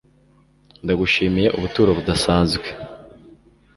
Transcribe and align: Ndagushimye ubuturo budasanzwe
Ndagushimye 0.83 1.45
ubuturo 1.57 1.91
budasanzwe 1.97 2.67